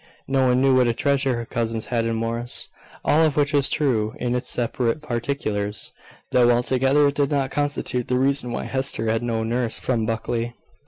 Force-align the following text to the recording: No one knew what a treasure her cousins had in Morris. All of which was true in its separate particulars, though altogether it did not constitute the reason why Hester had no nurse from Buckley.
No 0.27 0.47
one 0.47 0.61
knew 0.63 0.75
what 0.75 0.87
a 0.87 0.95
treasure 0.95 1.35
her 1.35 1.45
cousins 1.45 1.85
had 1.93 2.05
in 2.05 2.15
Morris. 2.15 2.69
All 3.05 3.21
of 3.23 3.37
which 3.37 3.53
was 3.53 3.69
true 3.69 4.15
in 4.19 4.33
its 4.33 4.49
separate 4.49 4.99
particulars, 5.03 5.91
though 6.31 6.49
altogether 6.49 7.07
it 7.09 7.13
did 7.13 7.29
not 7.29 7.51
constitute 7.51 8.07
the 8.07 8.17
reason 8.17 8.51
why 8.51 8.63
Hester 8.63 9.11
had 9.11 9.21
no 9.21 9.43
nurse 9.43 9.79
from 9.79 10.07
Buckley. 10.07 10.55